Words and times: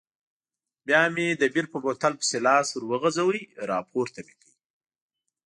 بیا 0.87 1.01
مې 1.13 1.27
د 1.41 1.43
بیر 1.53 1.65
په 1.73 1.77
بوتل 1.83 2.13
پسې 2.19 2.37
لاس 2.45 2.67
وروغځاوه، 2.73 3.39
راپورته 3.71 4.19
مې 4.25 4.33
کړ. 4.41 4.49